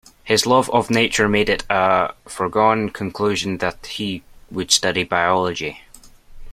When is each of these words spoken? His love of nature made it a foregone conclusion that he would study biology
His 0.23 0.47
love 0.47 0.67
of 0.71 0.89
nature 0.89 1.29
made 1.29 1.47
it 1.47 1.63
a 1.69 2.15
foregone 2.25 2.89
conclusion 2.89 3.59
that 3.59 3.85
he 3.85 4.23
would 4.49 4.71
study 4.71 5.03
biology 5.03 5.83